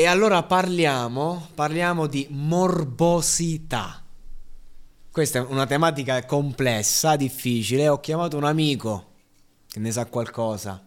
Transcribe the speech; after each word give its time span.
E 0.00 0.06
allora 0.06 0.42
parliamo, 0.44 1.48
parliamo 1.54 2.06
di 2.06 2.26
morbosità. 2.30 4.02
Questa 5.10 5.40
è 5.40 5.42
una 5.42 5.66
tematica 5.66 6.24
complessa, 6.24 7.16
difficile. 7.16 7.86
Ho 7.86 8.00
chiamato 8.00 8.38
un 8.38 8.44
amico 8.44 9.08
che 9.68 9.78
ne 9.78 9.92
sa 9.92 10.06
qualcosa, 10.06 10.82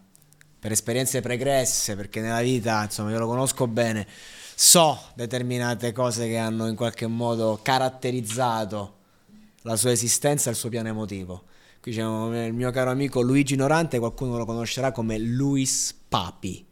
per 0.58 0.72
esperienze 0.72 1.22
pregresse, 1.22 1.95
perché 1.95 2.22
nella 2.22 2.41
vita, 2.41 2.81
insomma, 2.81 3.11
io 3.11 3.19
lo 3.19 3.28
conosco 3.28 3.67
bene, 3.67 4.08
so 4.56 5.00
determinate 5.14 5.91
cose 5.91 6.25
che 6.28 6.38
hanno 6.38 6.66
in 6.67 6.75
qualche 6.75 7.06
modo 7.06 7.59
caratterizzato 7.61 8.95
la 9.61 9.75
sua 9.75 9.91
esistenza 9.91 10.50
e 10.50 10.53
il 10.53 10.58
suo 10.58 10.69
piano 10.69 10.88
emotivo. 10.88 11.44
Qui 11.80 11.94
c'è 11.94 12.02
il 12.02 12.53
mio 12.56 12.72
caro 12.72 12.89
amico 12.89 13.22
Luigi 13.22 13.56
Norante, 13.56 14.00
qualcuno 14.00 14.38
lo 14.38 14.45
conoscerà 14.45 14.91
come 14.91 15.19
Luis 15.19 15.95
Papi. 16.09 16.72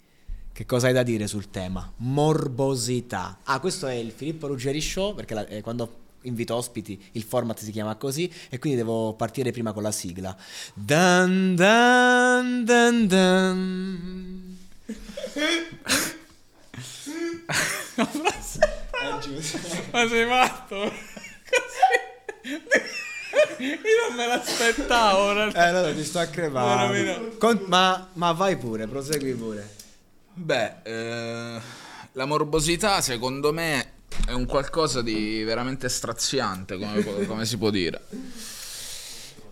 Che 0.54 0.66
cosa 0.66 0.88
hai 0.88 0.94
da 0.94 1.04
dire 1.04 1.28
sul 1.28 1.50
tema? 1.50 1.92
Morbosità. 1.98 3.40
Ah, 3.44 3.60
questo 3.60 3.88
è 3.88 3.94
il 3.94 4.12
Filippo 4.12 4.48
Ruggeri 4.48 4.82
Show, 4.82 5.16
perché 5.16 5.34
la, 5.34 5.48
eh, 5.48 5.62
quando 5.62 6.00
invito 6.24 6.56
ospiti 6.56 7.02
il 7.14 7.24
format 7.24 7.58
si 7.58 7.72
chiama 7.72 7.96
così 7.96 8.32
e 8.50 8.60
quindi 8.60 8.78
devo 8.78 9.14
partire 9.14 9.52
prima 9.52 9.72
con 9.72 9.82
la 9.82 9.92
sigla. 9.92 10.36
Dan 10.74 11.56
dan 11.56 12.64
dan 12.66 13.08
dan. 13.08 14.58
Ma 19.92 20.08
sei 20.08 20.26
matto? 20.26 20.76
Io 23.58 24.08
non 24.08 24.16
me 24.18 24.28
l'aspettavo. 24.28 25.32
Eh, 25.54 25.60
allora 25.60 25.94
ti 25.94 26.04
sto 26.04 26.20
a 26.20 26.26
crepare. 26.26 27.38
Con- 27.38 27.64
ma, 27.68 28.10
ma 28.14 28.32
vai 28.34 28.58
pure, 28.58 28.88
prosegui 28.88 29.34
pure. 29.34 29.80
Beh, 30.42 30.74
eh, 30.84 31.62
la 32.14 32.26
morbosità 32.26 33.00
secondo 33.02 33.54
me 33.54 33.92
è 34.26 34.32
un 34.32 34.46
qualcosa 34.48 35.02
di 35.04 35.44
veramente 35.44 35.88
straziante, 35.88 36.78
come, 36.78 37.04
come 37.28 37.46
si 37.46 37.58
può 37.58 37.70
dire. 37.70 38.02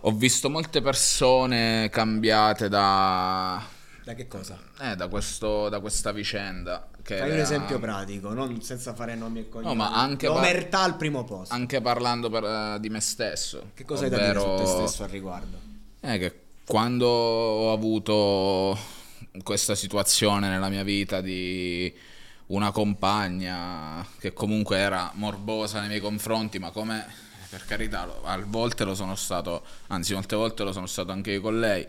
Ho 0.00 0.10
visto 0.12 0.50
molte 0.50 0.80
persone 0.80 1.88
cambiate 1.92 2.68
da, 2.68 3.62
Da 4.02 4.14
che 4.14 4.26
cosa? 4.26 4.58
eh, 4.80 4.96
da, 4.96 5.06
questo, 5.08 5.68
da 5.68 5.78
questa 5.78 6.10
vicenda. 6.10 6.88
Che 7.02 7.16
Fai 7.18 7.28
un 7.28 7.34
era- 7.34 7.42
esempio 7.44 7.78
pratico, 7.78 8.32
non 8.32 8.60
senza 8.60 8.92
fare 8.92 9.14
nomi 9.14 9.40
e 9.40 9.48
cognomi. 9.48 9.68
No, 9.68 9.74
ma 9.74 9.92
anche 9.94 10.26
L'omertà 10.26 10.80
al 10.80 10.96
primo 10.96 11.22
posto. 11.24 11.54
Anche 11.54 11.80
parlando 11.80 12.28
per- 12.30 12.44
eh, 12.44 12.80
di 12.80 12.88
me 12.88 13.00
stesso. 13.00 13.70
Che 13.74 13.84
cosa 13.84 14.04
hai 14.04 14.10
da 14.10 14.16
dire 14.16 14.38
su 14.40 14.44
te 14.44 14.50
ovvero- 14.50 14.86
stesso 14.86 15.02
al 15.04 15.08
riguardo? 15.10 15.58
Eh, 16.00 16.18
che 16.18 16.40
quando 16.64 17.06
ho 17.06 17.72
avuto 17.72 18.98
questa 19.42 19.74
situazione 19.74 20.48
nella 20.48 20.68
mia 20.68 20.82
vita 20.82 21.20
di 21.20 21.92
una 22.46 22.72
compagna 22.72 24.04
che 24.18 24.32
comunque 24.32 24.76
era 24.78 25.10
morbosa 25.14 25.80
nei 25.80 25.88
miei 25.88 26.00
confronti, 26.00 26.58
ma 26.58 26.70
come 26.70 27.06
per 27.48 27.64
carità, 27.64 28.08
a 28.22 28.38
volte 28.46 28.84
lo 28.84 28.94
sono 28.94 29.16
stato, 29.16 29.64
anzi 29.88 30.14
molte 30.14 30.36
volte 30.36 30.62
lo 30.62 30.72
sono 30.72 30.86
stato 30.86 31.10
anche 31.12 31.32
io 31.32 31.40
con 31.40 31.58
lei. 31.58 31.86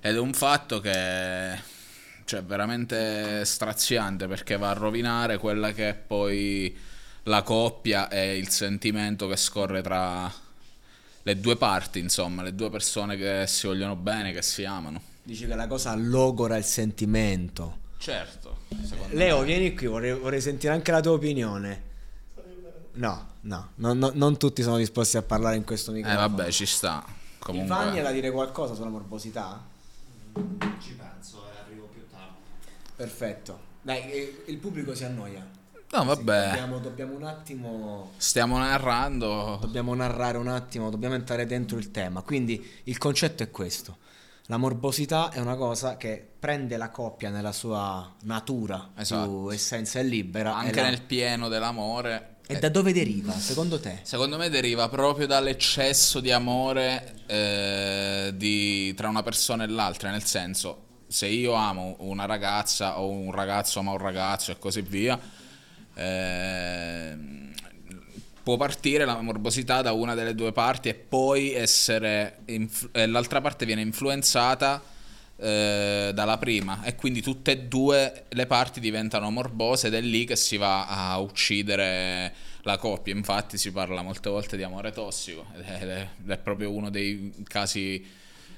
Ed 0.00 0.14
è 0.14 0.18
un 0.18 0.32
fatto 0.32 0.80
che 0.80 1.76
cioè 2.24 2.42
veramente 2.42 3.44
straziante 3.44 4.26
perché 4.26 4.58
va 4.58 4.70
a 4.70 4.74
rovinare 4.74 5.38
quella 5.38 5.72
che 5.72 5.90
è 5.90 5.94
poi 5.94 6.76
la 7.24 7.42
coppia 7.42 8.08
e 8.08 8.36
il 8.36 8.48
sentimento 8.50 9.26
che 9.26 9.36
scorre 9.36 9.82
tra 9.82 10.30
le 11.22 11.40
due 11.40 11.56
parti, 11.56 11.98
insomma, 11.98 12.42
le 12.42 12.54
due 12.54 12.70
persone 12.70 13.16
che 13.16 13.44
si 13.46 13.66
vogliono 13.66 13.96
bene, 13.96 14.32
che 14.32 14.42
si 14.42 14.64
amano. 14.64 15.07
Dici 15.28 15.46
che 15.46 15.54
la 15.54 15.66
cosa 15.66 15.94
logora 15.94 16.56
il 16.56 16.64
sentimento. 16.64 17.80
Certo, 17.98 18.60
Leo, 19.10 19.40
me. 19.40 19.44
vieni 19.44 19.74
qui, 19.76 19.86
vorrei, 19.86 20.14
vorrei 20.14 20.40
sentire 20.40 20.72
anche 20.72 20.90
la 20.90 21.02
tua 21.02 21.12
opinione. 21.12 21.82
No, 22.92 23.26
no, 23.42 23.68
no, 23.74 23.92
no, 23.92 24.10
non 24.14 24.38
tutti 24.38 24.62
sono 24.62 24.78
disposti 24.78 25.18
a 25.18 25.22
parlare 25.22 25.56
in 25.56 25.64
questo 25.64 25.90
Eh 25.90 25.96
microfono. 25.96 26.28
vabbè, 26.28 26.50
ci 26.50 26.64
sta. 26.64 27.04
Comunque 27.40 28.00
da 28.00 28.10
dire 28.10 28.30
qualcosa 28.30 28.72
sulla 28.72 28.88
morbosità? 28.88 29.62
Ci 30.32 30.94
penso 30.94 31.44
e 31.52 31.58
arrivo 31.62 31.90
più 31.92 32.06
tardi. 32.10 32.38
Perfetto. 32.96 33.60
Dai, 33.82 34.10
eh, 34.10 34.44
il 34.46 34.56
pubblico 34.56 34.94
si 34.94 35.04
annoia. 35.04 35.46
No, 35.90 36.00
Sì, 36.00 36.06
vabbè. 36.06 36.46
Dobbiamo, 36.46 36.78
dobbiamo 36.78 37.14
un 37.14 37.24
attimo... 37.24 38.12
Stiamo 38.16 38.56
narrando 38.56 39.58
Dobbiamo 39.60 39.92
narrare 39.94 40.38
un 40.38 40.48
attimo, 40.48 40.88
dobbiamo 40.88 41.16
entrare 41.16 41.44
dentro 41.44 41.76
il 41.76 41.90
tema. 41.90 42.22
Quindi 42.22 42.66
il 42.84 42.96
concetto 42.96 43.42
è 43.42 43.50
questo. 43.50 44.06
La 44.50 44.56
morbosità 44.56 45.30
è 45.30 45.40
una 45.40 45.56
cosa 45.56 45.98
che 45.98 46.26
prende 46.38 46.78
la 46.78 46.88
coppia 46.88 47.28
nella 47.28 47.52
sua 47.52 48.14
natura 48.22 48.92
Esatto. 48.96 49.28
più 49.28 49.50
essenza 49.52 49.98
e 50.00 50.04
libera. 50.04 50.56
anche 50.56 50.78
e 50.78 50.82
la- 50.82 50.88
nel 50.88 51.02
pieno 51.02 51.48
dell'amore. 51.48 52.36
E 52.46 52.54
Eh, 52.54 52.58
da 52.58 52.70
dove 52.70 52.94
deriva, 52.94 53.32
secondo 53.34 53.78
te? 53.78 53.98
Secondo 54.04 54.38
me 54.38 54.48
deriva 54.48 54.88
proprio 54.88 55.26
dall'eccesso 55.26 56.20
di 56.20 56.30
amore 56.32 57.16
eh, 57.26 58.32
di- 58.36 58.94
tra 58.94 59.08
una 59.10 59.22
persona 59.22 59.64
e 59.64 59.66
l'altra, 59.66 60.10
nel 60.10 60.24
senso, 60.24 60.84
se 61.08 61.26
io 61.26 61.52
amo 61.52 61.96
una 61.98 62.24
ragazza 62.24 63.00
o 63.00 63.10
un 63.10 63.30
ragazzo 63.32 63.80
ama 63.80 63.90
un 63.90 63.98
ragazzo 63.98 64.50
e 64.52 64.58
così 64.58 64.80
via, 64.80 65.20
ehm, 65.92 67.52
può 68.48 68.56
partire 68.56 69.04
la 69.04 69.20
morbosità 69.20 69.82
da 69.82 69.92
una 69.92 70.14
delle 70.14 70.34
due 70.34 70.52
parti 70.52 70.88
e 70.88 70.94
poi 70.94 71.52
essere, 71.52 72.38
inf- 72.46 72.88
e 72.92 73.04
l'altra 73.04 73.42
parte 73.42 73.66
viene 73.66 73.82
influenzata 73.82 74.82
eh, 75.36 76.12
dalla 76.14 76.38
prima 76.38 76.82
e 76.82 76.94
quindi 76.94 77.20
tutte 77.20 77.50
e 77.50 77.58
due 77.64 78.24
le 78.30 78.46
parti 78.46 78.80
diventano 78.80 79.30
morbose 79.30 79.88
ed 79.88 79.92
è 79.92 80.00
lì 80.00 80.24
che 80.24 80.34
si 80.34 80.56
va 80.56 80.86
a 80.86 81.18
uccidere 81.18 82.32
la 82.62 82.78
coppia. 82.78 83.14
Infatti 83.14 83.58
si 83.58 83.70
parla 83.70 84.00
molte 84.00 84.30
volte 84.30 84.56
di 84.56 84.62
amore 84.62 84.92
tossico 84.92 85.44
ed 85.54 85.64
è- 85.66 86.08
ed 86.18 86.30
è 86.30 86.38
proprio 86.38 86.72
uno 86.72 86.88
dei 86.88 87.30
casi 87.44 88.02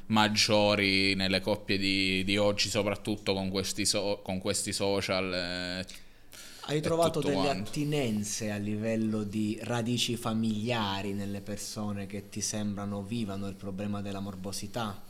maggiori 0.07 1.17
nelle 1.17 1.41
coppie 1.41 1.79
di, 1.79 2.23
di 2.23 2.37
oggi, 2.37 2.69
soprattutto 2.69 3.35
con 3.35 3.51
questi, 3.51 3.85
so- 3.85 4.21
con 4.23 4.39
questi 4.39 4.73
social. 4.73 5.35
eh, 5.35 6.09
Hai 6.63 6.81
trovato 6.81 7.21
delle 7.21 7.35
quanto. 7.35 7.71
attinenze 7.71 8.51
a 8.51 8.57
livello 8.57 9.23
di 9.23 9.59
radici 9.63 10.17
familiari 10.17 11.13
nelle 11.13 11.41
persone 11.41 12.07
che 12.07 12.29
ti 12.29 12.41
sembrano 12.41 13.03
vivano 13.03 13.49
il 13.49 13.55
problema 13.55 14.01
della 14.03 14.21
morbosità? 14.21 15.01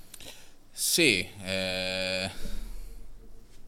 Sì, 0.73 1.27
eh... 1.43 2.31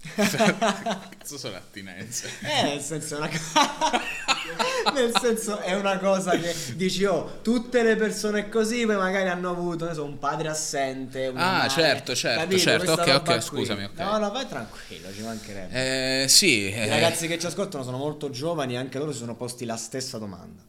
Cazzo 0.16 1.38
sono 1.38 1.56
attinenze? 1.56 2.28
Eh, 2.42 2.62
nel 2.64 2.80
senso, 2.80 3.14
è 3.14 3.18
una 3.18 3.30
nel 4.92 5.12
senso 5.18 5.58
è 5.60 5.74
una 5.74 5.98
cosa 5.98 6.32
che 6.36 6.54
dici, 6.74 7.04
oh, 7.04 7.38
tutte 7.42 7.82
le 7.82 7.96
persone 7.96 8.48
così 8.48 8.84
poi 8.84 8.96
magari 8.96 9.28
hanno 9.28 9.50
avuto, 9.50 9.92
so, 9.94 10.04
un 10.04 10.18
padre 10.18 10.48
assente, 10.48 11.28
una 11.28 11.40
Ah, 11.40 11.52
madre, 11.52 11.70
certo, 11.70 12.14
certo, 12.14 12.40
capito? 12.40 12.60
certo, 12.60 12.94
Questa 12.94 13.16
ok, 13.16 13.28
ok, 13.28 13.40
scusami, 13.40 13.84
ok. 13.84 13.98
No, 14.00 14.18
no, 14.18 14.30
vai 14.30 14.48
tranquillo, 14.48 15.12
ci 15.14 15.22
mancherebbe. 15.22 16.22
Eh, 16.24 16.28
sì, 16.28 16.68
I 16.68 16.72
eh, 16.72 16.88
ragazzi 16.88 17.28
che 17.28 17.38
ci 17.38 17.46
ascoltano 17.46 17.84
sono 17.84 17.96
molto 17.96 18.30
giovani 18.30 18.74
e 18.74 18.78
anche 18.78 18.98
loro 18.98 19.12
si 19.12 19.18
sono 19.18 19.36
posti 19.36 19.64
la 19.64 19.76
stessa 19.76 20.18
domanda. 20.18 20.62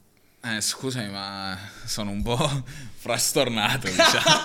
Eh, 0.45 0.59
scusami, 0.61 1.09
ma 1.09 1.57
sono 1.85 2.11
un 2.11 2.21
po' 2.21 2.63
frastornato, 2.95 3.87
diciamo. 3.87 4.41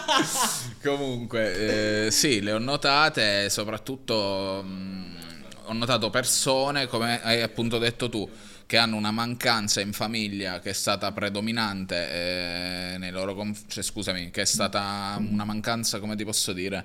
Comunque, 0.83 2.07
eh, 2.07 2.11
sì, 2.11 2.41
le 2.41 2.53
ho 2.53 2.59
notate, 2.59 3.51
soprattutto 3.51 4.63
mh, 4.65 5.17
ho 5.65 5.73
notato 5.73 6.11
persone, 6.11 6.87
come 6.87 7.21
hai 7.23 7.43
appunto 7.43 7.79
detto 7.79 8.09
tu, 8.09 8.29
che 8.65 8.77
hanno 8.77 8.97
una 8.97 9.11
mancanza 9.11 9.81
in 9.81 9.93
famiglia 9.93 10.61
che 10.61 10.71
è 10.71 10.75
stata 10.75 11.11
predominante 11.11 12.93
eh, 12.95 12.99
nei 12.99 13.11
loro 13.11 13.35
conf- 13.35 13.65
cioè, 13.67 13.83
scusami, 13.83 14.31
che 14.31 14.43
è 14.43 14.47
stata 14.47 15.17
una 15.19 15.45
mancanza, 15.45 15.99
come 15.99 16.15
ti 16.17 16.25
posso 16.25 16.53
dire, 16.53 16.85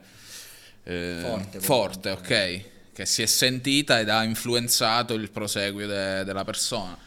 eh, 0.86 1.20
Forte, 1.22 1.60
forte, 1.60 2.10
ok, 2.10 2.62
che 2.94 3.06
si 3.06 3.22
è 3.22 3.26
sentita 3.26 4.00
ed 4.00 4.10
ha 4.10 4.24
influenzato 4.24 5.14
il 5.14 5.30
proseguio 5.30 5.86
de- 5.88 6.24
della 6.24 6.44
persona. 6.44 6.98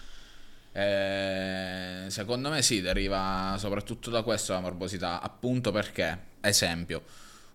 Eh, 0.78 2.04
secondo 2.10 2.50
me 2.50 2.60
sì, 2.60 2.82
deriva 2.82 3.56
soprattutto 3.58 4.10
da 4.10 4.20
questo 4.22 4.52
la 4.52 4.60
morbosità, 4.60 5.22
appunto 5.22 5.72
perché, 5.72 6.18
esempio, 6.42 7.02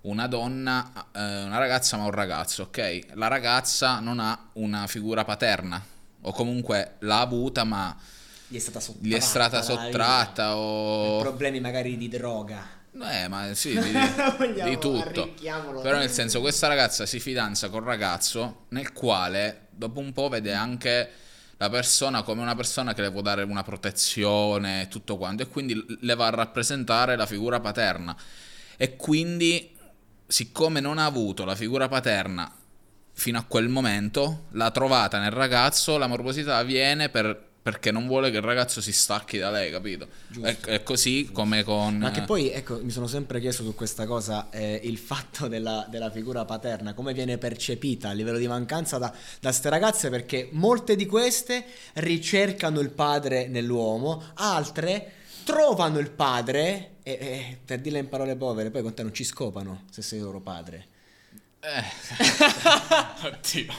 una 0.02 0.26
donna, 0.26 0.92
eh, 1.14 1.44
una 1.44 1.60
ragazza 1.60 1.98
ma 1.98 2.06
un 2.06 2.12
ragazzo, 2.12 2.64
ok? 2.64 3.10
La 3.14 3.28
ragazza 3.28 4.00
non 4.00 4.20
ha 4.20 4.50
una 4.54 4.88
figura 4.88 5.24
paterna, 5.24 5.80
o 6.22 6.32
comunque 6.32 6.96
l'ha 7.00 7.20
avuta 7.20 7.64
ma 7.64 7.96
Gli 8.48 8.56
è 8.56 8.60
stata 8.60 8.80
sottratta. 8.80 9.08
gli 9.08 9.14
è 9.14 9.20
stata 9.20 9.62
sottratta 9.62 10.58
o... 10.58 11.20
Problemi 11.20 11.60
magari 11.60 11.98
di 11.98 12.08
droga. 12.08 12.80
Eh, 13.04 13.28
ma 13.28 13.54
sì, 13.54 13.78
di, 13.80 14.62
di 14.64 14.78
tutto. 14.80 15.36
Però 15.84 15.98
nel 16.00 16.10
senso 16.10 16.40
questa 16.42 16.68
ragazza 16.68 17.06
si 17.06 17.20
fidanza 17.20 17.70
col 17.70 17.84
ragazzo 17.84 18.66
nel 18.70 18.92
quale 18.94 19.68
dopo 19.70 20.00
un 20.00 20.12
po' 20.12 20.28
vede 20.28 20.54
anche 20.54 21.12
la 21.62 21.70
persona 21.70 22.24
come 22.24 22.42
una 22.42 22.56
persona 22.56 22.96
che 22.96 23.04
le 23.04 23.12
può 23.12 23.22
dare 23.22 23.44
una 23.44 23.62
protezione 23.62 24.82
e 24.82 24.88
tutto 24.88 25.16
quanto 25.18 25.44
e 25.44 25.48
quindi 25.48 25.86
le 26.00 26.16
va 26.16 26.26
a 26.26 26.32
rappresentare 26.32 27.16
la 27.16 27.28
figura 27.28 27.60
paterna. 27.60 28.18
E 28.76 28.96
quindi 28.96 29.70
siccome 30.26 30.80
non 30.80 30.98
ha 30.98 31.06
avuto 31.06 31.46
la 31.46 31.54
figura 31.54 31.88
paterna 31.88 32.52
fino 33.14 33.38
a 33.38 33.44
quel 33.44 33.70
momento, 33.70 34.48
l'ha 34.54 34.72
trovata 34.72 35.20
nel 35.20 35.30
ragazzo, 35.30 36.00
la 36.00 36.08
morbosità 36.08 36.64
viene 36.64 37.10
per- 37.10 37.50
perché 37.62 37.92
non 37.92 38.08
vuole 38.08 38.32
che 38.32 38.38
il 38.38 38.44
ragazzo 38.44 38.82
si 38.82 38.92
stacchi 38.92 39.38
da 39.38 39.52
lei, 39.52 39.70
capito? 39.70 40.08
È, 40.42 40.58
è 40.62 40.84
così 40.84 41.30
come 41.32 41.64
con... 41.64 41.98
Ma 41.98 42.10
che 42.10 42.24
poi, 42.24 42.50
ecco, 42.50 42.80
mi 42.82 42.90
sono 42.90 43.06
sempre 43.06 43.40
chiesto 43.40 43.64
su 43.64 43.76
questa 43.76 44.08
cosa, 44.08 44.50
eh, 44.50 44.80
il 44.84 44.98
fatto 44.98 45.48
della, 45.48 45.86
della 45.88 46.10
figura 46.10 46.44
paterna, 46.44 46.94
come 46.94 47.14
viene 47.14 47.38
percepita 47.38 48.10
a 48.10 48.14
livello 48.14 48.40
di 48.40 48.48
mancanza 48.48 48.98
da, 48.98 49.14
da 49.40 49.52
ste 49.52 49.70
ragazze, 49.70 50.10
perché 50.10 50.50
molte 50.54 50.96
di 50.96 51.06
queste 51.06 51.64
ricercano 51.94 52.80
il 52.80 52.90
padre 52.90 53.48
nell'uomo, 53.48 54.24
altre 54.36 55.14
trovano 55.44 56.00
il 56.00 56.10
padre, 56.10 56.96
e, 57.04 57.12
e, 57.12 57.58
per 57.64 57.80
dirla 57.80 58.00
in 58.00 58.10
parole 58.10 58.36
povere, 58.36 58.72
poi 58.72 58.82
con 58.82 58.96
te 58.96 59.04
non 59.04 59.14
ci 59.14 59.24
scopano 59.24 59.84
se 59.92 60.02
sei 60.02 60.20
loro 60.20 60.40
padre. 60.40 60.88
Eh. 61.60 61.84
Oddio. 63.24 63.74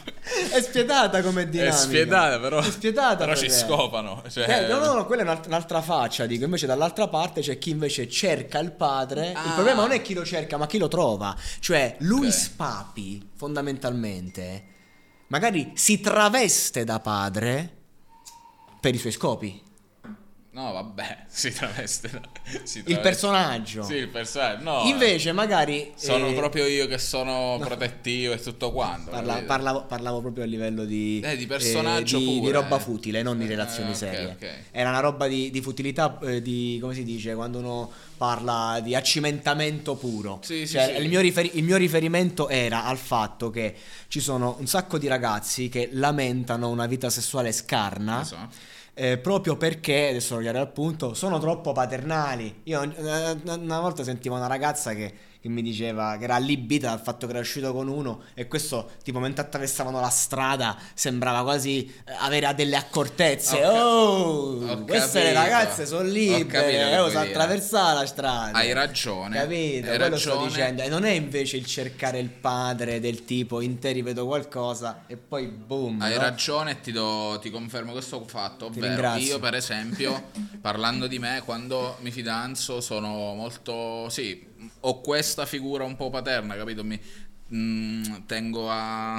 È 0.53 0.61
spietata 0.61 1.23
come 1.23 1.49
dinamica. 1.49 1.75
È 1.77 1.79
spietata, 1.79 2.39
però. 2.39 2.61
È 2.61 2.71
spietata, 2.71 3.25
Però 3.25 3.35
ci 3.37 3.49
fratello. 3.49 3.75
scopano. 3.77 4.23
Cioè... 4.29 4.65
Eh, 4.65 4.67
no, 4.69 4.79
no, 4.79 4.93
no, 4.95 5.07
quella 5.07 5.23
è 5.23 5.25
un'alt- 5.25 5.47
un'altra 5.47 5.81
faccia, 5.83 6.27
dico. 6.27 6.45
Invece 6.45 6.67
dall'altra 6.67 7.09
parte 7.09 7.41
c'è 7.41 7.59
chi 7.59 7.71
invece 7.71 8.09
cerca 8.09 8.59
il 8.59 8.73
padre. 8.73 9.31
Il 9.31 9.37
Ah. 9.37 9.53
problema 9.55 9.81
non 9.83 9.93
è 9.93 10.01
chi 10.03 10.15
lo 10.15 10.25
cerca, 10.25 10.57
ma 10.57 10.67
chi 10.67 10.79
lo 10.79 10.89
trova. 10.89 11.37
Cioè, 11.61 11.97
Luis 12.01 12.47
Ok. 12.47 12.57
Papi, 12.57 13.31
fondamentalmente, 13.37 14.65
magari 15.29 15.73
si 15.75 16.01
traveste 16.01 16.85
da 16.85 17.01
padre 17.01 17.71
per 18.81 18.95
i 18.95 18.99
suoi 18.99 19.13
scopi. 19.13 19.63
No, 20.55 20.71
vabbè, 20.71 21.25
si 21.33 21.51
traveste. 21.51 22.09
si 22.65 22.79
Il 22.79 22.85
traveste. 22.85 23.01
personaggio. 23.01 23.83
Sì, 23.85 23.95
il 23.95 24.09
personaggio. 24.09 24.63
No, 24.65 24.83
Invece, 24.85 25.33
magari... 25.33 25.93
sono 25.97 26.29
eh, 26.29 26.35
proprio 26.35 26.67
io 26.67 26.87
che 26.87 26.99
sono 26.99 27.57
protettivo 27.65 28.35
e 28.35 28.39
tutto 28.39 28.71
quanto. 28.71 29.11
parla- 29.11 29.43
parlavo, 29.47 29.85
parlavo 29.87 30.21
proprio 30.21 30.45
a 30.45 30.47
livello 30.47 30.85
di, 30.85 31.21
Eh, 31.25 31.39
di 31.39 31.47
personaggio 31.47 32.19
di, 32.19 32.25
pure, 32.27 32.41
di 32.41 32.51
roba 32.51 32.77
eh. 32.77 32.81
futile, 32.81 33.23
non 33.23 33.39
di 33.39 33.45
Eh, 33.45 33.49
relazioni 33.49 33.91
ok, 33.93 33.97
serie. 33.97 34.27
ok. 34.39 34.49
Era 34.73 34.91
una 34.91 35.01
roba 35.01 35.27
di, 35.27 35.51
di 35.51 35.63
futilità, 35.63 36.19
eh, 36.23 36.43
di 36.43 36.77
come 36.83 36.93
si 36.93 37.05
dice, 37.05 37.35
quando 37.35 37.59
uno 37.59 37.91
parla 38.19 38.81
di 38.85 38.95
accimentamento 38.95 39.95
puro. 39.97 40.41
Sì, 40.43 40.67
sì, 40.67 40.75
Cioè, 40.75 40.97
sì. 40.97 41.03
Il, 41.03 41.09
mio 41.09 41.21
riferi- 41.21 41.53
il 41.57 41.65
mio 41.65 41.79
riferimento 41.79 42.51
era 42.51 42.85
al 42.85 42.99
fatto 42.99 43.49
che 43.49 43.75
ci 44.07 44.21
sono 44.21 44.57
un 44.59 44.67
sacco 44.67 44.99
di 44.99 45.09
ragazzi 45.09 45.71
che 45.71 45.89
lamentano 45.93 46.69
una 46.69 46.85
vita 46.85 47.09
sessuale 47.09 47.53
scarna. 47.53 48.21
Esatto. 48.21 48.81
Eh, 48.95 49.19
proprio 49.19 49.57
perché, 49.57 50.09
adesso 50.09 50.35
voglio 50.35 50.49
arrivare 50.49 50.69
al 50.69 50.75
punto, 50.75 51.15
sono 51.15 51.39
troppo 51.39 51.73
paternali. 51.73 52.61
Io 52.65 52.83
eh, 52.83 53.39
una 53.45 53.81
volta 53.81 54.05
sentivo 54.05 54.37
una 54.37 54.47
ragazza 54.47 54.95
che, 54.95 55.13
che 55.43 55.49
mi 55.49 55.61
diceva 55.61 56.17
che 56.19 56.25
era 56.25 56.37
allibita 56.37 56.91
dal 56.91 57.01
fatto 57.01 57.27
che 57.27 57.33
era 57.33 57.41
uscito 57.41 57.73
con 57.73 57.89
uno 57.89 58.23
e 58.33 58.47
questo, 58.47 58.93
tipo, 59.03 59.19
mentre 59.19 59.43
attraversavano 59.43 60.01
la 60.01 60.09
strada, 60.09 60.79
sembrava 60.95 61.43
quasi 61.43 61.85
eh, 61.85 62.13
avere 62.21 62.55
delle 62.55 62.77
accortezze. 62.77 63.65
Ho 63.65 64.61
oh, 64.61 64.85
queste 64.85 65.25
le 65.25 65.33
ragazze 65.33 65.85
sono 65.85 66.07
libere, 66.07 66.93
eh, 66.93 66.99
oh, 67.01 67.11
sa 67.11 67.23
attraversare 67.23 67.99
la 67.99 68.07
strada. 68.07 68.57
Hai 68.57 68.73
ragione. 68.73 69.37
Capito? 69.37 69.91
Hai 69.91 69.99
Quello 69.99 70.17
sto 70.17 70.29
ragione. 70.29 70.49
dicendo. 70.49 70.83
E 70.83 70.89
non 70.89 71.05
è 71.05 71.11
invece 71.11 71.57
il 71.57 71.67
cercare 71.67 72.21
il 72.21 72.31
padre 72.31 73.01
del 73.01 73.25
tipo, 73.25 73.61
in 73.61 73.81
te 73.81 73.91
rivedo 73.91 74.25
qualcosa 74.27 75.07
e 75.09 75.17
poi 75.17 75.49
boom. 75.49 76.01
Hai 76.03 76.15
no? 76.15 76.21
ragione 76.21 76.71
e 76.71 76.81
ti, 76.81 76.93
do- 76.93 77.41
ti 77.43 77.51
confermo 77.51 77.91
questo 77.91 78.23
fatto, 78.25 78.67
ovvero 78.67 79.17
io 79.17 79.41
per 79.41 79.55
esempio, 79.55 80.31
parlando 80.63 81.09
di 81.09 81.19
me, 81.19 81.43
quando 81.45 81.97
mi 82.03 82.13
fidanzo 82.13 82.81
sono 82.81 83.35
molto, 83.35 84.09
sì, 84.09 84.51
ho 84.81 85.01
questa 85.01 85.47
figura 85.47 85.85
un 85.85 85.97
po' 85.97 86.11
paterna, 86.11 86.55
capito? 86.57 86.85
Mi, 86.85 87.01
mm, 87.55 88.03
tengo 88.27 88.71
a, 88.71 89.17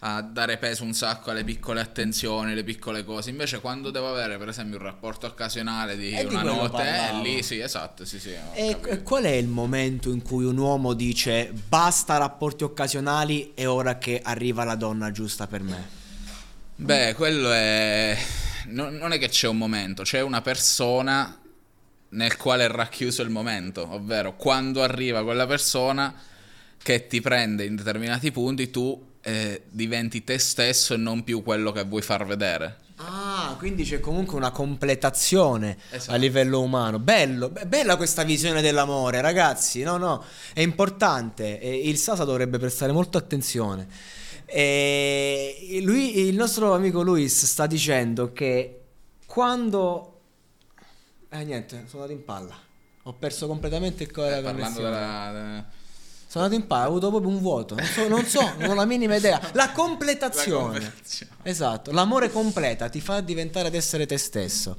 a 0.00 0.22
dare 0.22 0.58
peso 0.58 0.84
un 0.84 0.92
sacco 0.92 1.30
alle 1.30 1.44
piccole 1.44 1.80
attenzioni, 1.80 2.54
le 2.54 2.64
piccole 2.64 3.04
cose, 3.04 3.30
invece 3.30 3.60
quando 3.60 3.90
devo 3.90 4.10
avere 4.10 4.36
per 4.38 4.48
esempio 4.48 4.78
un 4.78 4.84
rapporto 4.84 5.26
occasionale 5.26 5.96
di 5.96 6.12
E 6.12 6.26
di 6.26 6.34
una 6.34 6.42
notte, 6.42 6.82
eh, 6.82 6.96
parlavo. 6.96 7.22
lì 7.22 7.42
sì, 7.42 7.58
esatto, 7.58 8.04
sì, 8.04 8.18
sì. 8.20 8.34
E 8.54 8.78
capito. 8.80 9.02
qual 9.02 9.24
è 9.24 9.30
il 9.30 9.48
momento 9.48 10.10
in 10.10 10.22
cui 10.22 10.44
un 10.44 10.58
uomo 10.58 10.92
dice 10.92 11.52
basta 11.68 12.16
rapporti 12.18 12.64
occasionali 12.64 13.52
è 13.54 13.66
ora 13.66 13.98
che 13.98 14.20
arriva 14.22 14.64
la 14.64 14.74
donna 14.74 15.10
giusta 15.10 15.46
per 15.46 15.62
me? 15.62 15.88
Beh, 16.76 17.14
quello 17.14 17.50
è. 17.52 18.16
Non, 18.66 18.96
non 18.96 19.12
è 19.12 19.18
che 19.18 19.28
c'è 19.28 19.48
un 19.48 19.56
momento, 19.56 20.02
c'è 20.02 20.20
una 20.20 20.42
persona 20.42 21.38
nel 22.10 22.36
quale 22.36 22.64
è 22.64 22.68
racchiuso 22.68 23.22
il 23.22 23.30
momento, 23.30 23.86
ovvero 23.90 24.36
quando 24.36 24.82
arriva 24.82 25.22
quella 25.24 25.46
persona 25.46 26.14
che 26.82 27.06
ti 27.06 27.20
prende 27.20 27.64
in 27.64 27.76
determinati 27.76 28.30
punti, 28.30 28.70
tu 28.70 29.14
eh, 29.22 29.62
diventi 29.68 30.22
te 30.22 30.38
stesso 30.38 30.94
e 30.94 30.96
non 30.96 31.24
più 31.24 31.42
quello 31.42 31.72
che 31.72 31.82
vuoi 31.84 32.02
far 32.02 32.24
vedere. 32.24 32.84
Ah, 32.98 33.56
quindi 33.58 33.84
c'è 33.84 34.00
comunque 34.00 34.36
una 34.36 34.50
completazione 34.50 35.76
Esatto. 35.90 36.12
a 36.12 36.16
livello 36.16 36.62
umano. 36.62 36.98
Bello, 36.98 37.50
be- 37.50 37.66
bella 37.66 37.96
questa 37.96 38.22
visione 38.22 38.62
dell'amore, 38.62 39.20
ragazzi. 39.20 39.82
No, 39.82 39.96
no, 39.98 40.24
è 40.54 40.60
importante. 40.60 41.60
E 41.60 41.88
il 41.88 41.98
Sasa 41.98 42.24
dovrebbe 42.24 42.58
prestare 42.58 42.92
molta 42.92 43.18
attenzione. 43.18 43.86
E 44.46 45.78
lui, 45.82 46.20
il 46.20 46.36
nostro 46.36 46.72
amico 46.72 47.02
Luis 47.02 47.44
sta 47.44 47.66
dicendo 47.66 48.32
che 48.32 48.80
quando... 49.26 50.15
Eh 51.28 51.44
niente, 51.44 51.84
sono 51.86 52.02
andato 52.02 52.12
in 52.18 52.24
palla. 52.24 52.54
Ho 53.04 53.12
perso 53.12 53.46
completamente 53.46 54.02
il 54.04 54.12
cuore 54.12 54.32
Eh, 54.32 54.34
della 54.36 54.50
connessione. 54.52 54.90
della. 54.90 55.64
Sono 56.28 56.44
andato 56.44 56.60
in 56.60 56.66
palla, 56.66 56.84
ho 56.86 56.88
avuto 56.88 57.08
proprio 57.10 57.30
un 57.30 57.38
vuoto. 57.40 57.74
Non 57.76 57.84
so, 57.86 58.08
non, 58.08 58.24
so, 58.24 58.52
non 58.58 58.70
ho 58.70 58.74
la 58.74 58.84
minima 58.84 59.14
idea. 59.16 59.40
La 59.52 59.70
completazione. 59.72 60.56
La 60.56 60.62
completazione. 60.80 61.32
Esatto, 61.42 61.92
l'amore 61.92 62.30
completa 62.30 62.88
ti 62.88 63.00
fa 63.00 63.20
diventare 63.20 63.68
ad 63.68 63.74
essere 63.74 64.06
te 64.06 64.18
stesso. 64.18 64.76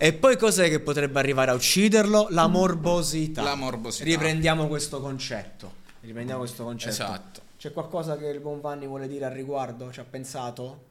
E 0.00 0.12
poi 0.12 0.36
cos'è 0.36 0.68
che 0.68 0.78
potrebbe 0.78 1.18
arrivare 1.18 1.50
a 1.50 1.54
ucciderlo? 1.54 2.28
La 2.30 2.46
morbosità. 2.46 3.42
La 3.42 3.56
morbosità. 3.56 4.04
Riprendiamo 4.04 4.68
questo 4.68 5.00
concetto. 5.00 5.72
Riprendiamo 6.02 6.38
questo 6.40 6.62
concetto. 6.62 6.90
Esatto. 6.92 7.40
C'è 7.58 7.72
qualcosa 7.72 8.16
che 8.16 8.26
il 8.28 8.38
buon 8.38 8.60
Vanni 8.60 8.86
vuole 8.86 9.08
dire 9.08 9.24
al 9.24 9.32
riguardo? 9.32 9.90
Ci 9.90 9.98
ha 9.98 10.04
pensato? 10.04 10.84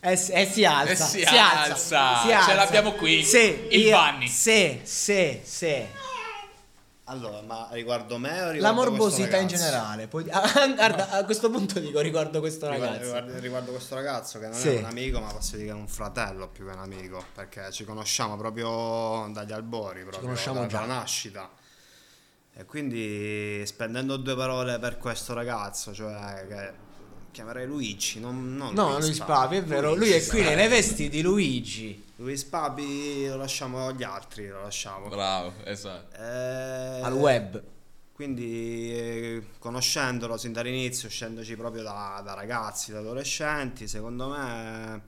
Eh, 0.00 0.16
si- 0.16 0.32
eh, 0.32 0.46
si 0.46 0.64
alza, 0.64 1.04
Eh, 1.04 1.08
si 1.08 1.24
alza. 1.24 2.18
si 2.20 2.26
Ce 2.28 2.32
alza. 2.34 2.54
l'abbiamo 2.54 2.92
qui, 2.92 3.24
Sì, 3.24 3.66
il 3.70 3.90
Vanni. 3.90 4.28
Sì, 4.28 4.80
sì, 4.84 5.40
sì. 5.42 5.84
Allora, 7.08 7.40
ma 7.40 7.68
riguardo 7.70 8.18
me 8.18 8.30
o 8.42 8.50
riguardo 8.50 8.60
La 8.62 8.72
morbosità 8.72 9.36
in 9.36 9.46
generale. 9.46 10.08
Poi, 10.08 10.28
ah, 10.28 10.42
guarda, 10.74 11.10
a 11.10 11.24
questo 11.24 11.50
punto 11.50 11.78
dico 11.78 12.00
riguardo 12.00 12.40
questo 12.40 12.66
ragazzo. 12.66 13.00
riguardo- 13.02 13.38
riguardo 13.38 13.70
questo 13.70 13.94
ragazzo 13.94 14.40
che 14.40 14.46
non 14.48 14.54
Sì. 14.58 14.68
è 14.74 14.78
un 14.78 14.84
amico, 14.86 15.20
ma 15.20 15.32
posso 15.32 15.54
dire 15.56 15.68
che 15.68 15.72
è 15.72 15.80
un 15.80 15.86
fratello 15.86 16.48
più 16.48 16.64
che 16.66 16.72
un 16.72 16.80
amico, 16.80 17.24
perché 17.32 17.70
ci 17.70 17.84
conosciamo 17.84 18.36
proprio 18.36 19.28
dagli 19.32 19.52
albori, 19.52 20.00
proprio 20.02 20.20
conosciamo 20.22 20.60
da- 20.62 20.66
già. 20.66 20.80
dalla 20.80 20.94
nascita. 20.94 21.48
E 22.58 22.64
quindi 22.64 23.62
spendendo 23.66 24.16
due 24.16 24.34
parole 24.34 24.78
per 24.80 24.98
questo 24.98 25.32
ragazzo, 25.32 25.94
cioè 25.94 26.44
che 26.48 26.72
chiamerei 27.36 27.66
Luigi, 27.66 28.18
non, 28.18 28.56
non 28.56 28.72
No, 28.72 28.98
Luis 28.98 29.18
Papi, 29.18 29.56
è 29.56 29.62
vero. 29.62 29.94
Lui 29.94 30.10
è 30.10 30.26
qui 30.26 30.40
nelle 30.40 30.68
vesti 30.68 31.10
di 31.10 31.20
Luigi. 31.20 32.02
Luis 32.16 32.44
Papi 32.44 33.26
lo 33.26 33.36
lasciamo 33.36 33.88
agli 33.88 34.02
altri, 34.02 34.48
lo 34.48 34.62
lasciamo. 34.62 35.08
Bravo, 35.08 35.52
esatto. 35.64 36.16
Eh, 36.16 37.00
Al 37.02 37.12
web. 37.12 37.62
Quindi 38.12 38.90
eh, 38.90 39.42
conoscendolo 39.58 40.38
sin 40.38 40.52
dall'inizio, 40.52 41.10
scendoci 41.10 41.54
proprio 41.56 41.82
da, 41.82 42.22
da 42.24 42.32
ragazzi, 42.32 42.90
da 42.90 43.00
adolescenti, 43.00 43.86
secondo 43.86 44.28
me 44.28 45.02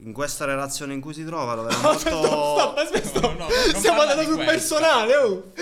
in 0.00 0.12
questa 0.12 0.44
relazione 0.44 0.92
in 0.92 1.00
cui 1.00 1.14
si 1.14 1.24
trova 1.24 1.54
lo 1.54 1.62
vedo 1.64 1.80
molto... 1.80 1.98
Stop, 2.00 2.78
aspetta, 2.78 3.20
No, 3.20 3.28
no, 3.28 3.38
no, 3.38 3.46
non 3.48 3.74
stiamo 3.80 4.00
andando 4.02 4.22
sul 4.22 4.34
questo. 4.34 4.52
personale, 4.52 5.16
oh. 5.16 5.52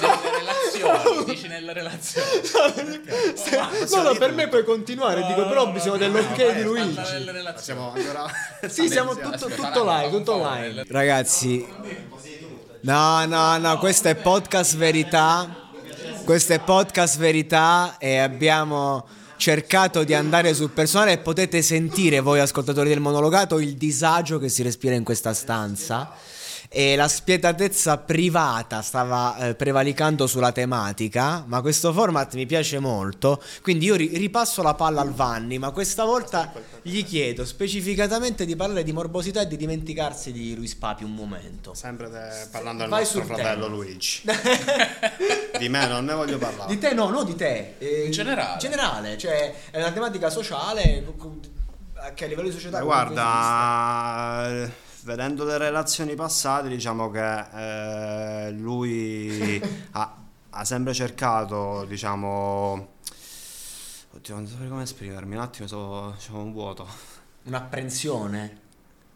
Parla 0.00 0.18
nelle 0.18 0.38
relazioni, 0.38 1.24
dici 1.24 1.46
nelle 1.48 1.72
relazioni. 1.72 3.00
no, 3.90 4.02
no, 4.02 4.14
per 4.14 4.32
me 4.32 4.48
puoi 4.48 4.64
continuare, 4.64 5.24
dico, 5.26 5.46
però 5.46 5.70
bisogna 5.70 5.96
dell'ok 5.96 6.54
di 6.54 6.62
Luigi. 6.62 7.00
Siamo 7.56 7.92
ancora... 7.92 8.26
Sì, 8.66 8.88
siamo 8.88 9.14
tutto, 9.16 9.46
tutto 9.46 9.84
live, 9.84 10.10
tutto 10.10 10.36
live. 10.44 10.84
Ragazzi, 10.88 11.66
no, 12.80 13.24
no, 13.26 13.58
no, 13.58 13.78
questo 13.78 14.08
è 14.08 14.16
podcast 14.16 14.76
verità. 14.76 15.66
Questo 16.24 16.52
è 16.52 16.58
podcast 16.58 17.16
verità 17.16 17.96
e 17.98 18.18
abbiamo 18.18 19.06
cercato 19.38 20.04
di 20.04 20.12
andare 20.12 20.52
sul 20.52 20.70
personale 20.70 21.12
e 21.12 21.18
potete 21.18 21.62
sentire 21.62 22.20
voi 22.20 22.40
ascoltatori 22.40 22.90
del 22.90 23.00
monologato 23.00 23.58
il 23.58 23.74
disagio 23.76 24.38
che 24.38 24.50
si 24.50 24.62
respira 24.62 24.94
in 24.94 25.04
questa 25.04 25.32
stanza 25.32 26.10
e 26.70 26.96
la 26.96 27.08
spietatezza 27.08 27.96
privata 27.96 28.82
stava 28.82 29.36
eh, 29.38 29.54
prevalicando 29.54 30.26
sulla 30.26 30.52
tematica, 30.52 31.42
ma 31.46 31.62
questo 31.62 31.92
format 31.94 32.34
mi 32.34 32.44
piace 32.44 32.78
molto, 32.78 33.42
quindi 33.62 33.86
io 33.86 33.94
ri- 33.94 34.16
ripasso 34.18 34.62
la 34.62 34.74
palla 34.74 35.00
al 35.00 35.12
Vanni, 35.14 35.58
ma 35.58 35.70
questa 35.70 36.04
volta 36.04 36.52
gli 36.82 37.02
chiedo 37.04 37.46
specificatamente 37.46 38.44
di 38.44 38.54
parlare 38.54 38.82
di 38.84 38.92
morbosità 38.92 39.40
e 39.40 39.46
di 39.46 39.56
dimenticarsi 39.56 40.30
di 40.30 40.54
Luis 40.54 40.74
Papi 40.74 41.04
un 41.04 41.14
momento. 41.14 41.72
Sempre 41.72 42.10
te- 42.10 42.48
parlando 42.50 42.82
del 42.82 42.90
Vai 42.90 43.00
nostro 43.00 43.24
fratello 43.24 43.64
tema. 43.64 43.74
Luigi. 43.74 44.22
di 45.58 45.68
me 45.70 45.86
non 45.86 46.04
ne 46.04 46.12
voglio 46.12 46.36
parlare. 46.36 46.68
Di 46.72 46.78
te 46.78 46.92
no, 46.92 47.08
no 47.08 47.24
di 47.24 47.34
te. 47.34 47.76
eh, 47.78 48.04
In 48.04 48.10
generale. 48.10 48.52
In 48.52 48.58
generale, 48.58 49.16
cioè 49.18 49.54
è 49.70 49.78
una 49.78 49.90
tematica 49.92 50.28
sociale 50.28 51.02
che 52.14 52.24
a 52.24 52.28
livello 52.28 52.48
di 52.48 52.54
società... 52.54 52.78
Comunque 52.80 53.04
guarda, 53.14 54.86
vedendo 55.02 55.44
le 55.44 55.58
relazioni 55.58 56.14
passate, 56.14 56.68
diciamo 56.68 57.10
che 57.10 58.46
eh, 58.46 58.50
lui 58.52 59.60
ha, 59.92 60.16
ha 60.50 60.64
sempre 60.64 60.92
cercato, 60.92 61.84
diciamo... 61.86 62.96
Oddio, 64.10 64.34
non 64.34 64.46
saprei 64.46 64.68
come 64.68 64.82
esprimermi, 64.82 65.34
un 65.36 65.42
attimo 65.42 65.68
sono, 65.68 66.14
sono 66.16 66.40
un 66.40 66.52
vuoto. 66.52 66.86
Un'apprensione. 67.44 68.66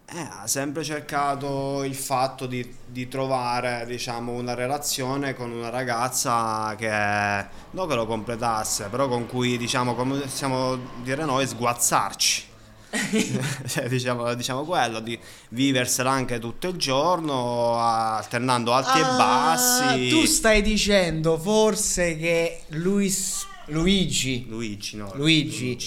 Eh, 0.05 0.21
ha 0.21 0.47
sempre 0.47 0.85
cercato 0.85 1.83
il 1.85 1.95
fatto 1.95 2.45
di, 2.47 2.77
di 2.87 3.09
trovare, 3.09 3.87
diciamo, 3.87 4.33
una 4.33 4.53
relazione 4.53 5.35
con 5.35 5.51
una 5.51 5.71
ragazza 5.71 6.75
che 6.77 7.47
non 7.71 7.89
che 7.89 7.95
lo 7.95 8.07
completasse, 8.07 8.89
però 8.89 9.09
con 9.09 9.27
cui, 9.27 9.57
diciamo, 9.57 9.95
come 9.95 10.19
possiamo 10.21 10.77
dire 11.03 11.25
noi, 11.25 11.47
sguazzarci. 11.47 12.51
Cioè, 13.67 13.89
diciamo, 13.89 14.35
diciamo 14.35 14.65
quello, 14.65 15.01
di 15.01 15.19
viversela 15.51 16.11
anche 16.11 16.39
tutto 16.39 16.69
il 16.69 16.77
giorno, 16.77 17.79
alternando 17.79 18.73
alti 18.73 18.99
e 18.99 19.03
Ah, 19.03 19.17
bassi. 19.17 20.09
Tu 20.09 20.27
stai 20.27 20.61
dicendo 20.61 21.39
forse 21.39 22.17
che 22.17 22.63
Luis, 22.69 23.47
Luigi, 23.67 24.47
Luigi, 24.47 24.97
no? 24.97 25.11
Luigi, 25.15 25.79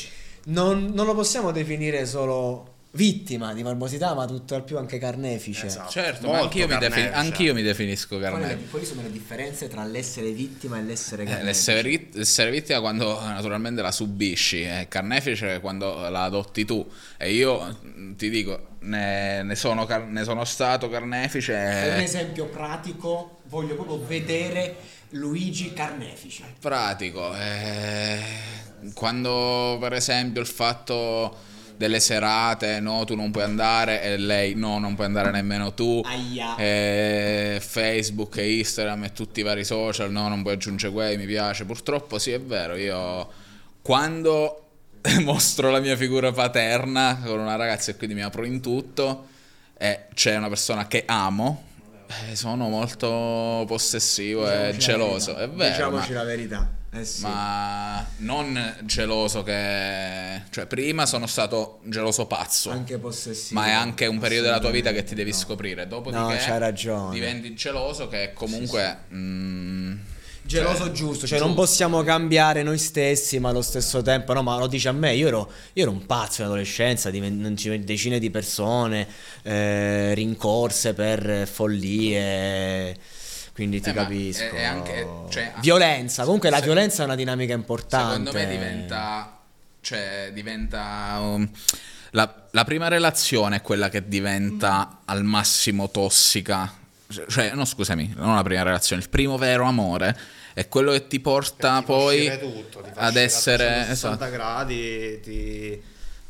non, 0.46 0.92
non 0.94 1.06
lo 1.06 1.14
possiamo 1.14 1.52
definire 1.52 2.06
solo 2.06 2.74
vittima 2.96 3.54
di 3.54 3.62
morbosità, 3.62 4.14
ma 4.14 4.26
tutto 4.26 4.56
al 4.56 4.64
più 4.64 4.78
anche 4.78 4.98
carnefice. 4.98 5.66
Esatto. 5.68 5.92
Certo, 5.92 6.22
ma 6.28 6.38
Molto 6.38 6.44
anch'io 6.46 6.68
mi, 6.68 6.78
defin- 6.78 7.10
anch'io 7.14 7.54
mi 7.54 7.62
definisco 7.62 8.18
Quali, 8.18 8.40
carnefice. 8.40 8.70
quali 8.70 8.86
sono 8.86 9.02
le 9.02 9.12
differenze 9.12 9.68
tra 9.68 9.84
l'essere 9.84 10.32
vittima 10.32 10.78
e 10.78 10.82
l'essere 10.84 11.24
Eh, 11.24 11.26
carnefice? 11.26 11.46
L'essere, 11.52 11.82
vit- 11.84 12.18
essere 12.18 12.52
vittima 12.52 12.80
quando 12.80 13.20
eh, 13.22 13.26
naturalmente 13.26 13.82
la 13.82 13.92
subisci, 13.92 14.62
è 14.62 14.88
carnefice 14.90 15.60
quando 15.60 16.08
la 16.10 16.24
adotti 16.24 16.64
tu. 16.66 16.90
E 17.18 17.34
io 17.34 17.78
mm, 17.86 18.14
ti 18.16 18.30
dico, 18.30 18.68
ne, 18.80 19.44
ne 19.44 19.56
sono, 19.56 19.86
car- 19.86 20.08
ne 20.08 20.24
sono 20.24 20.46
stato 20.46 20.90
carnefice. 20.90 21.54
Per 21.54 21.94
un 21.96 22.00
esempio 22.00 22.46
pratico, 22.46 23.40
voglio 23.48 23.76
proprio 23.76 24.00
vedere 24.06 24.76
Luigi 25.10 25.74
carnefice. 25.74 26.44
pratico. 26.60 27.36
eh, 27.36 28.20
quando 28.94 29.78
per 29.82 29.94
esempio 29.94 30.40
il 30.42 30.48
fatto 30.48 31.54
delle 31.78 32.00
serate, 32.00 32.80
no, 32.80 33.04
tu 33.06 33.16
non 33.16 33.32
puoi 33.32 33.44
andare 33.44 34.02
e 34.02 34.18
lei 34.18 34.56
no, 34.56 34.80
non 34.80 34.96
puoi 34.96 35.08
andare 35.08 35.32
nemmeno 35.32 35.74
tu. 35.74 36.02
Aia. 36.04 36.56
Eh, 36.56 37.58
Facebook 37.62 38.38
e 38.38 38.58
Instagram 38.60 39.06
e 39.06 39.12
tutti 39.14 39.42
i 39.42 39.44
vari 39.44 39.64
social, 39.64 40.12
no, 40.12 40.28
non 40.28 40.42
puoi 40.42 40.54
aggiungere 40.54 40.94
quei, 40.94 41.18
mi 41.18 41.26
piace. 41.26 41.66
Purtroppo 41.66 42.18
sì, 42.18 42.32
è 42.32 42.40
vero, 42.40 42.76
io 42.76 43.28
quando 43.82 44.64
mostro 45.22 45.70
la 45.70 45.80
mia 45.80 45.96
figura 45.96 46.32
paterna 46.32 47.22
con 47.24 47.40
una 47.40 47.56
ragazza 47.56 47.92
e 47.92 47.96
quindi 47.96 48.16
mi 48.16 48.24
apro 48.24 48.46
in 48.46 48.62
tutto 48.62 49.28
e 49.78 50.06
c'è 50.14 50.36
una 50.38 50.48
persona 50.48 50.88
che 50.88 51.04
amo, 51.06 51.64
eh, 52.08 52.36
sono 52.36 52.70
molto 52.70 53.66
possessivo 53.68 54.50
e 54.50 54.72
Diciamoci 54.74 54.92
la 54.92 54.98
geloso, 54.98 55.36
è 55.36 55.50
vero. 55.50 55.70
Diciamoci 55.70 56.14
la 56.14 56.24
verità. 56.24 56.70
Eh 56.96 57.06
sì. 57.06 57.22
ma 57.24 58.06
non 58.18 58.78
geloso 58.84 59.44
che... 59.44 60.42
Cioè, 60.50 60.66
prima 60.66 61.06
sono 61.06 61.28
stato 61.28 61.80
geloso 61.84 62.26
pazzo. 62.26 62.72
Anche 62.72 62.98
possessivo. 62.98 63.60
Ma 63.60 63.68
è 63.68 63.72
anche 63.72 64.06
un 64.06 64.20
periodo 64.20 64.46
della 64.46 64.60
tua 64.60 64.72
vita 64.72 64.92
che 64.92 65.04
ti 65.04 65.14
devi 65.16 65.32
no. 65.32 65.36
scoprire. 65.38 65.88
Dopodiché 65.88 66.22
No, 66.22 66.30
c'hai 66.30 66.60
ragione. 66.60 67.14
diventi 67.14 67.54
geloso 67.54 68.08
che 68.08 68.32
comunque... 68.34 68.98
mm, 69.14 69.94
Geloso 70.46 70.84
cioè, 70.84 70.92
giusto, 70.92 71.26
cioè 71.26 71.40
non 71.40 71.56
possiamo 71.56 72.04
cambiare 72.04 72.62
noi 72.62 72.78
stessi, 72.78 73.40
ma 73.40 73.50
allo 73.50 73.64
stesso 73.64 74.04
tempo, 74.04 74.32
no, 74.34 74.44
ma 74.44 74.60
lo 74.60 74.68
dice 74.68 74.90
a 74.90 74.92
me, 74.92 75.16
io 75.16 75.28
ero, 75.28 75.52
io 75.74 75.82
ero 75.82 75.92
un 75.92 76.06
pazzo 76.06 76.42
in 76.42 76.48
adolescenza, 76.48 77.10
decine 77.10 78.20
di 78.20 78.30
persone, 78.30 79.08
eh, 79.42 80.14
rincorse 80.14 80.94
per 80.94 81.48
follie, 81.52 82.96
quindi 83.56 83.82
ti 83.82 83.90
Eh, 83.90 83.94
capisco. 83.94 84.44
è- 84.44 84.52
è 84.52 84.64
anche- 84.64 85.08
cioè, 85.30 85.54
violenza, 85.62 86.24
comunque 86.26 86.50
la 86.52 86.58
se- 86.58 86.64
violenza 86.66 87.02
è 87.02 87.06
una 87.06 87.16
dinamica 87.16 87.54
importante. 87.54 88.08
Secondo 88.30 88.34
me 88.34 88.48
diventa... 88.48 89.40
Cioè, 89.82 90.30
diventa... 90.34 91.18
um, 91.22 91.50
la, 92.12 92.48
la 92.52 92.64
prima 92.64 92.88
relazione 92.90 93.58
è 93.58 93.62
quella 93.62 93.90
che 93.90 94.08
diventa 94.08 95.00
al 95.06 95.24
massimo 95.24 95.90
tossica. 95.90 96.72
Cioè, 97.28 97.54
no, 97.54 97.66
scusami, 97.66 98.14
non 98.18 98.36
la 98.36 98.44
prima 98.44 98.64
relazione, 98.64 99.02
il 99.02 99.10
primo 99.10 99.38
vero 99.38 99.66
amore 99.66 100.18
è 100.54 100.68
quello 100.68 100.92
che 100.92 101.08
ti 101.08 101.20
porta 101.20 101.82
poi 101.84 102.28
tutto, 102.40 102.82
ti 102.82 102.90
ad 102.96 103.16
essere... 103.16 103.66
360 103.66 103.92
esatto. 104.26 104.32
gradi, 104.32 105.20
ti, 105.22 105.82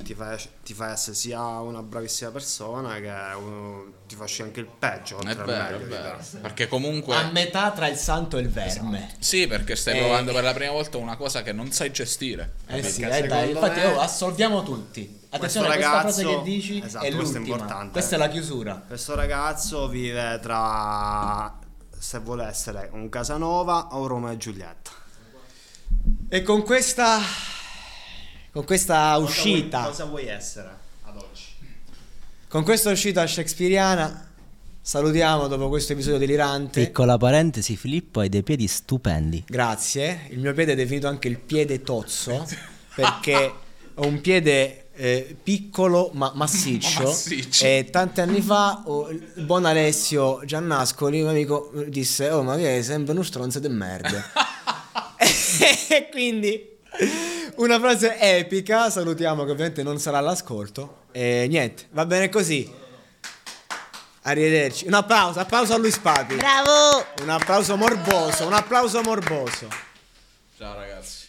ti 0.04 0.14
fa, 0.14 0.38
ti 0.64 0.74
fa 0.74 0.92
essere 0.92 1.16
sia 1.16 1.42
una 1.60 1.82
bravissima 1.82 2.30
persona 2.30 2.96
che 3.00 3.12
uno- 3.38 3.94
ti 4.08 4.16
fa 4.16 4.24
uscire 4.25 4.48
anche 4.48 4.60
il 4.60 4.66
peggio. 4.68 5.20
È 5.20 5.36
vero, 5.36 5.78
è 5.78 5.82
vero. 5.82 6.20
Perché 6.42 6.68
comunque... 6.68 7.16
A 7.16 7.32
metà 7.32 7.72
tra 7.72 7.88
il 7.88 7.96
santo 7.98 8.38
e 8.38 8.42
il 8.42 8.50
verme. 8.50 9.16
Sì, 9.20 9.48
perché 9.48 9.75
stai 9.75 9.96
Eh. 9.98 10.00
provando 10.02 10.32
per 10.34 10.44
la 10.44 10.54
prima 10.54 10.72
volta 10.72 10.98
una 10.98 11.16
cosa 11.16 11.42
che 11.42 11.52
non 11.54 11.72
sai 11.72 11.92
gestire. 11.92 12.54
Eh 12.68 12.84
sì, 12.84 13.02
eh, 13.04 13.25
dai, 13.25 13.52
infatti 13.52 13.80
me 13.80 13.86
oh, 13.88 14.00
assolviamo 14.00 14.64
tutti. 14.64 15.22
Attenzione, 15.30 15.40
questo 15.40 15.60
questa 15.62 16.02
ragazzo- 16.02 16.22
frase 16.22 16.25
che 16.25 16.42
dici 16.44 16.82
Esatto, 16.84 17.06
è 17.06 17.12
questo 17.14 17.34
è 17.36 17.40
l'ultima. 17.40 17.56
importante. 17.56 17.92
Questa 17.92 18.16
è 18.16 18.18
la 18.20 18.28
chiusura. 18.30 18.84
Questo 18.88 19.16
ragazzo 19.16 19.88
vive 19.88 20.40
tra, 20.42 21.58
se 21.98 22.20
vuole 22.20 22.46
essere 22.46 22.90
un 22.92 23.10
Casanova 23.10 23.96
o 23.96 24.06
Romeo 24.08 24.32
e 24.32 24.38
Giulietta. 24.38 24.92
E 26.30 26.42
con 26.44 26.64
questa 26.64 27.20
con 28.56 28.64
questa 28.64 29.16
Cosa 29.16 29.18
uscita, 29.18 29.80
vuoi- 29.80 29.90
cosa 29.90 30.06
vuoi 30.06 30.28
essere 30.28 30.70
ad 31.04 31.18
oggi? 31.18 31.44
con 32.48 32.64
questa 32.64 32.90
uscita 32.90 33.28
shakespeariana 33.28 34.30
salutiamo 34.82 35.48
dopo 35.48 35.68
questo 35.68 35.92
episodio 35.92 36.20
delirante. 36.20 36.86
Piccola 36.86 37.18
parentesi, 37.18 37.76
Filippo 37.76 38.22
hai 38.22 38.30
dei 38.30 38.44
piedi 38.44 38.68
stupendi. 38.68 39.44
Grazie. 39.46 40.28
Il 40.30 40.40
mio 40.40 40.54
piede 40.54 40.72
è 40.72 40.76
definito 40.76 41.08
anche 41.08 41.28
il 41.28 41.38
piede 41.38 41.82
tozzo 41.82 42.48
perché 42.96 43.52
ho 43.96 44.08
un 44.08 44.22
piede 44.22 44.86
eh, 44.94 45.36
piccolo 45.44 46.12
ma 46.14 46.32
massiccio. 46.34 47.04
Massiccio. 47.12 47.66
E 47.66 47.90
tanti 47.92 48.22
anni 48.22 48.40
fa 48.40 48.84
oh, 48.86 49.10
il 49.10 49.44
buon 49.44 49.66
Alessio 49.66 50.40
Giannascoli, 50.46 51.22
un 51.22 51.28
amico, 51.28 51.74
disse: 51.90 52.30
Oh, 52.30 52.42
ma 52.42 52.56
che 52.56 52.82
sempre 52.84 53.12
uno 53.12 53.24
stronzo 53.24 53.60
di 53.60 53.68
merda. 53.68 54.24
e 55.90 56.10
quindi 56.10 56.74
una 57.58 57.80
frase 57.80 58.20
epica. 58.20 58.90
Salutiamo 58.90 59.44
che 59.46 59.52
ovviamente 59.52 59.84
non 59.84 60.00
sarà 60.00 60.18
all'ascolto. 60.18 61.04
E 61.12 61.46
niente, 61.50 61.88
va 61.92 62.06
bene 62.06 62.30
così. 62.30 62.72
Arrivederci. 64.24 64.88
Un 64.88 64.94
applauso, 64.94 65.40
applauso 65.40 65.74
a 65.74 65.78
Luis 65.78 65.98
Papi. 65.98 66.36
Bravo! 66.36 67.06
Un 67.22 67.30
applauso 67.30 67.76
morboso, 67.78 68.46
un 68.46 68.54
applauso 68.54 69.02
morboso. 69.02 69.68
Ciao 70.58 70.74
ragazzi. 70.74 71.25